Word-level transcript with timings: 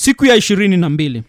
siku 0.00 0.26
ya 0.26 0.36
ishirini 0.36 0.76
na 0.76 0.90
mbili. 0.90 1.22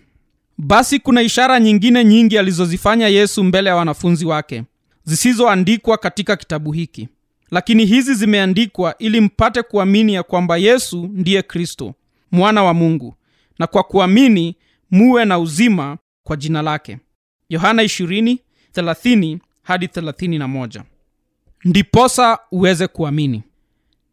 Basi 0.58 1.00
kuna 1.00 1.22
ishara 1.22 1.60
nyingine 1.60 2.04
nyingi 2.06 2.38
alizozifanya 2.38 3.08
yesu 3.08 3.44
mbele 3.44 3.70
ya 3.70 3.76
wanafunzi 3.76 4.26
wake 4.26 4.64
zisizoandikwa 5.04 5.98
katika 5.98 6.36
kitabu 6.36 6.72
hiki. 6.72 7.08
Lakini 7.52 7.86
hizi 7.86 8.14
zimeandikwa 8.14 8.98
ili 8.98 9.22
mpate 9.22 9.62
kuamini 9.64 10.14
ya 10.14 10.24
kwamba 10.24 10.58
yesu 10.58 11.10
ndiye 11.14 11.42
kristo 11.42 11.94
mwana 12.32 12.64
wa 12.64 12.74
mungu 12.74 13.16
na 13.60 13.68
kwa 13.68 13.84
kuamini 13.84 14.56
muwe 14.92 15.26
na 15.26 15.40
uzima 15.40 15.98
kwa 16.24 16.36
jina 16.38 16.62
lake. 16.62 16.98
Yohana 17.50 17.84
20, 17.84 18.38
30 18.76 19.40
hadi 19.64 19.86
31 19.86 20.82
ndiposa 21.66 22.40
uweze 22.52 22.88
kuamini. 22.88 23.44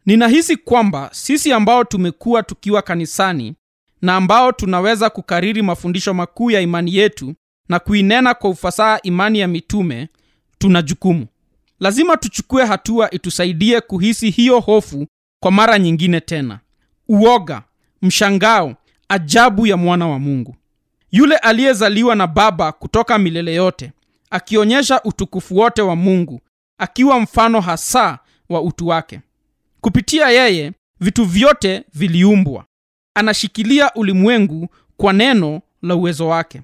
Ninahisi 0.07 0.57
kwamba 0.57 1.09
sisi 1.13 1.53
ambao 1.53 1.85
tumekuwa 1.85 2.43
tukiwa 2.43 2.83
kanisani 2.83 3.55
na 4.03 4.17
ambao 4.17 4.53
tunaweza 4.53 5.11
kukariri 5.11 5.63
mafundisho 5.63 6.15
makuu 6.15 6.51
ya 6.51 6.61
imani 6.61 6.95
yetu 6.95 7.35
na 7.69 7.79
kuinena 7.79 8.35
kwa 8.35 8.51
ufasaha 8.51 9.01
imani 9.03 9.39
ya 9.39 9.49
mitume 9.49 10.09
tuna 10.59 10.83
jukumu. 10.83 11.27
Lazima 11.81 12.17
tuchukue 12.17 12.65
hatua 12.65 13.11
itusaidie 13.11 13.81
kuhisi 13.81 14.31
hiyo 14.31 14.61
hofu 14.61 15.07
kwa 15.43 15.51
mara 15.51 15.79
nyingine 15.79 16.21
tena. 16.21 16.61
Uoga 17.09 17.63
mshangao 18.03 18.75
ajabu 19.09 19.67
ya 19.67 19.77
mwana 19.77 20.09
wa 20.09 20.19
mungu. 20.19 20.57
Yule 21.11 21.37
aliyezaliwa 21.37 22.15
na 22.15 22.27
baba 22.27 22.73
kutoka 22.73 23.19
milele 23.19 23.55
yote 23.55 23.93
akionyesha 24.31 25.03
utukufu 25.03 25.57
wote 25.57 25.83
wa 25.83 25.97
mungu 25.97 26.41
akiwa 26.79 27.21
mfano 27.21 27.61
hasa 27.61 28.19
wa 28.49 28.63
utu 28.63 28.87
wake. 28.89 29.21
Kupitia 29.81 30.29
yeye 30.31 30.73
vitu 31.01 31.25
vyote 31.25 31.85
viliumbwa 31.95 32.65
anashikilia 33.19 33.95
ulimwengu 33.95 34.69
kwa 34.97 35.13
neno 35.13 35.61
la 35.83 35.95
uwezo 35.95 36.29
wake. 36.29 36.63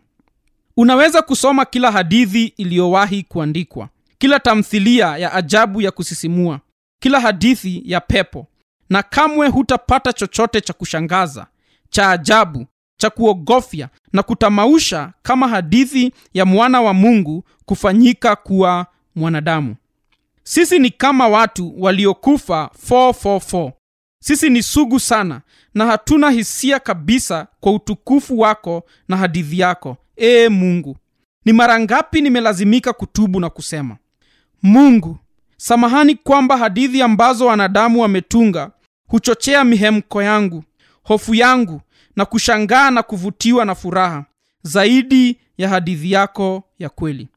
Unaweza 0.76 1.22
kusoma 1.22 1.64
kila 1.64 1.90
hadithi 1.92 2.44
iliyowahi 2.56 3.22
kuandikwa 3.22 3.88
kila 4.18 4.40
tamthilia 4.40 5.16
ya 5.16 5.32
ajabu 5.32 5.82
ya 5.82 5.90
kusisimua 5.90 6.60
kila 7.02 7.20
hadithi 7.20 7.82
ya 7.84 8.00
pepo 8.00 8.46
na 8.90 9.02
kamwe 9.02 9.48
hutapata 9.48 10.12
chochote 10.12 10.60
cha 10.60 10.72
kushangaza 10.72 11.46
cha 11.90 12.10
ajabu 12.10 12.66
cha 12.96 13.10
kuogofya 13.10 13.88
na 14.12 14.22
kutamausha 14.22 15.12
kama 15.22 15.48
hadithi 15.48 16.12
ya 16.34 16.44
mwana 16.46 16.80
wa 16.80 16.94
mungu 16.94 17.44
kufanyika 17.64 18.36
kuwa 18.36 18.86
mwanadamu. 19.16 19.76
Sisi 20.42 20.78
ni 20.78 20.90
kama 20.90 21.28
watu 21.28 21.82
waliokufa 21.82 22.70
444 22.90 23.72
sisi 24.26 24.50
ni 24.50 24.62
sugu 24.62 25.00
sana 25.00 25.40
na 25.74 25.86
hatuna 25.86 26.30
hisia 26.30 26.78
kabisa 26.80 27.46
kwa 27.60 27.72
utukufu 27.72 28.38
wako 28.38 28.84
na 29.08 29.16
hadithi 29.16 29.58
yako 29.58 29.96
ee 30.18 30.48
mungu. 30.48 30.96
Ni 31.44 31.52
mara 31.52 31.80
ngapi 31.80 32.20
nimelazimika 32.20 32.92
kutubu 32.92 33.40
na 33.40 33.50
kusema 33.50 33.96
mungu 34.62 35.18
samahani 35.56 36.14
kwamba 36.14 36.56
hadithi 36.56 37.02
ambazo 37.02 37.46
wanadamu 37.46 38.00
wametunga 38.02 38.70
huchochea 39.08 39.64
mihemko 39.64 40.22
yangu 40.22 40.64
hofu 41.02 41.34
yangu 41.34 41.80
na 42.16 42.24
kushangaa 42.24 42.90
na 42.90 43.02
kuvutiwa 43.02 43.64
na 43.64 43.74
furaha 43.74 44.24
zaidi 44.62 45.36
ya 45.58 45.68
hadithi 45.68 46.12
yako 46.12 46.62
ya 46.78 46.88
kweli. 46.88 47.28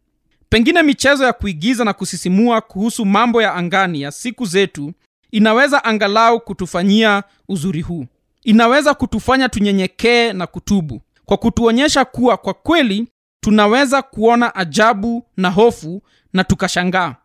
Pengine 0.50 0.84
michezo 0.84 1.24
ya 1.26 1.34
kuigiza 1.34 1.86
na 1.86 1.94
kusisimua 1.94 2.62
kuhusu 2.62 3.06
mambo 3.06 3.42
ya 3.42 3.54
angani 3.54 4.02
ya 4.02 4.12
siku 4.12 4.46
zetu 4.46 4.94
inaweza 5.32 5.84
angalau 5.84 6.40
kutufanyia 6.40 7.24
uzuri 7.48 7.82
huu. 7.82 8.06
Inaweza 8.44 8.94
kutufanya 8.94 9.50
tunyenyekee 9.50 10.34
na 10.34 10.48
kutubu. 10.48 11.02
Kwa 11.26 11.38
kutuonyesha 11.38 12.06
kuwa 12.06 12.38
kwa 12.38 12.54
kweli 12.54 13.08
tunaweza 13.44 14.02
kuona 14.02 14.56
ajabu 14.56 15.26
na 15.38 15.50
hofu 15.50 16.02
na 16.34 16.44
tukashangaa. 16.44 17.16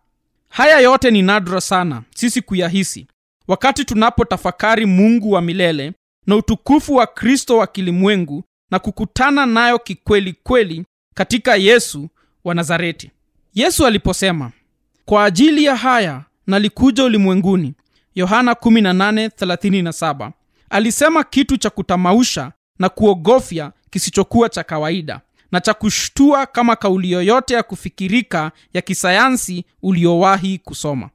Haya 0.49 0.79
yote 0.81 1.11
ni 1.11 1.23
nadra 1.23 1.61
sana 1.61 2.03
sisi 2.15 2.43
kuyahisi. 2.43 3.07
Wakati 3.49 3.85
tunapotafakari 3.85 4.87
mungu 4.87 5.31
wa 5.33 5.43
milele 5.43 5.93
na 6.27 6.37
utukufu 6.37 6.95
wa 6.95 7.07
kristo 7.07 7.57
wa 7.57 7.67
kilimwengu 7.67 8.45
na 8.71 8.79
kukutana 8.79 9.47
nayo 9.47 9.79
kikweli 9.79 10.33
kweli 10.43 10.85
katika 11.15 11.57
yesu 11.57 12.09
wa 12.45 12.55
nazareti. 12.55 13.11
Yesu 13.55 13.87
aliposema 13.87 14.51
kwa 15.05 15.25
ajili 15.25 15.65
ya 15.65 15.77
haya 15.77 16.23
nalikuja 16.47 17.05
ulimwenguni 17.05 17.75
yohana 18.15 18.53
18:37 18.53 20.31
alisema 20.71 21.25
kitu 21.25 21.57
cha 21.57 21.71
kutamausha 21.71 22.53
na 22.79 22.89
kuogofya 22.89 23.73
kisichokuwa 23.91 24.49
cha 24.49 24.63
kawaida 24.65 25.21
na 25.53 25.61
cha 25.61 25.75
kushtua 25.75 26.47
kama 26.47 26.77
kauli 26.77 27.11
yoyote 27.11 27.55
ya 27.55 27.63
kufikirika 27.63 28.53
ya 28.75 28.83
kisayansi 28.83 29.65
uliowahi 29.83 30.59
kusoma. 30.59 31.11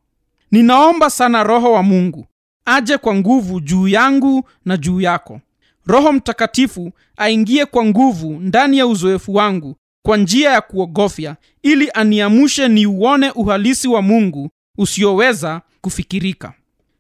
Ninaomba 0.52 1.10
sana 1.10 1.44
roho 1.44 1.72
wa 1.74 1.84
mungu 1.84 2.26
aje 2.66 2.98
kwa 2.98 3.16
nguvu 3.16 3.60
juu 3.60 3.88
yangu 3.88 4.50
na 4.66 4.78
juu 4.78 5.02
yako. 5.02 5.42
Roho 5.88 6.12
mtakatifu 6.14 6.92
aingie 7.18 7.66
kwa 7.66 7.86
nguvu 7.86 8.30
ndani 8.40 8.78
ya 8.78 8.88
uzoefu 8.88 9.34
wangu 9.36 9.76
kwa 10.06 10.18
njia 10.18 10.52
ya 10.52 10.62
kuogofya 10.62 11.36
ili 11.64 11.90
aniamushe 11.94 12.68
niuone 12.68 13.32
uhalisi 13.32 13.88
wa 13.88 14.02
mungu 14.02 14.50
usioweza 14.78 15.62
kufikirika 15.82 16.54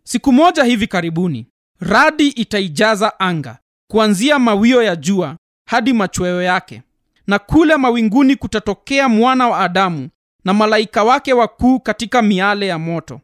siku 0.07 0.33
moja 0.33 0.63
hivi 0.63 0.87
karibuni 0.87 1.47
radi 1.79 2.27
itaijaza 2.27 3.19
anga 3.19 3.57
kuanzia 3.91 4.39
mawio 4.39 4.83
ya 4.83 4.95
jua 4.95 5.37
hadi 5.69 5.93
machweo 5.93 6.41
yake. 6.41 6.81
Na 7.27 7.39
kule 7.39 7.77
mawinguni 7.77 8.35
kutatokea 8.35 9.09
mwana 9.09 9.47
wa 9.47 9.59
adamu 9.59 10.09
na 10.45 10.53
malaika 10.53 11.03
wake 11.03 11.33
wakuu 11.33 11.79
katika 11.79 12.21
miale 12.21 12.67
ya 12.67 12.79
moto. 12.79 13.21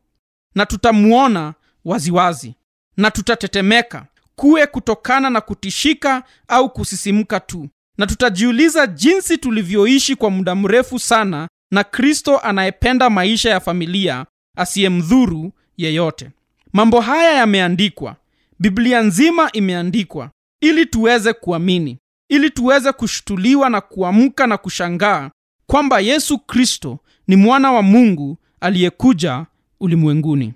Na 0.56 0.66
tutamuona 0.66 1.54
waziwazi 1.86 2.56
na 2.98 3.12
tutatetemeka 3.12 4.06
kuwe 4.36 4.68
kutokana 4.68 5.30
na 5.30 5.42
kutishika 5.42 6.24
au 6.48 6.70
kusisimka 6.70 7.40
tu. 7.40 7.70
Na 7.98 8.08
tutajiuliza 8.08 8.88
jinsi 8.88 9.38
tulivyoishi 9.38 10.16
kwa 10.16 10.30
muda 10.30 10.56
mrefu 10.56 11.00
sana 11.00 11.48
na 11.72 11.84
kristo 11.84 12.38
anayependa 12.40 13.10
maisha 13.10 13.50
ya 13.50 13.60
familia 13.60 14.26
asiyemdhuru 14.58 15.52
yeyote 15.78 16.32
mambo 16.74 17.00
haya 17.02 17.32
yameandikwa. 17.34 18.16
Biblia 18.60 19.02
nzima 19.02 19.52
imeandikwa 19.52 20.30
ili 20.62 20.86
tuweze 20.86 21.34
kuamini 21.34 21.98
ili 22.30 22.50
tuweze 22.50 22.92
kushutuliwa 22.92 23.70
na 23.70 23.82
kuamka 23.82 24.48
na 24.48 24.58
kushangaa 24.58 25.32
kwamba 25.68 26.00
yesu 26.00 26.40
kristo 26.40 27.00
ni 27.28 27.36
mwana 27.36 27.72
wa 27.72 27.82
mungu 27.82 28.38
aliyekuja 28.62 29.46
ulimwenguni 29.80 30.54